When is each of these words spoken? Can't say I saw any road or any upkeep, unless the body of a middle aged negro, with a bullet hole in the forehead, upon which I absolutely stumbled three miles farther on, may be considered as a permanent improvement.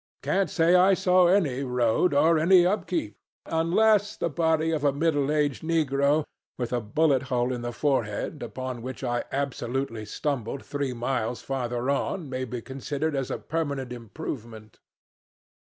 Can't 0.23 0.49
say 0.49 0.73
I 0.73 0.95
saw 0.95 1.27
any 1.27 1.61
road 1.61 2.11
or 2.15 2.39
any 2.39 2.65
upkeep, 2.65 3.15
unless 3.45 4.17
the 4.17 4.31
body 4.31 4.71
of 4.71 4.83
a 4.83 4.91
middle 4.91 5.31
aged 5.31 5.61
negro, 5.61 6.25
with 6.57 6.73
a 6.73 6.81
bullet 6.81 7.21
hole 7.29 7.53
in 7.53 7.61
the 7.61 7.71
forehead, 7.71 8.41
upon 8.41 8.81
which 8.81 9.03
I 9.03 9.25
absolutely 9.31 10.05
stumbled 10.05 10.65
three 10.65 10.93
miles 10.93 11.43
farther 11.43 11.91
on, 11.91 12.31
may 12.31 12.45
be 12.45 12.63
considered 12.63 13.15
as 13.15 13.29
a 13.29 13.37
permanent 13.37 13.93
improvement. 13.93 14.79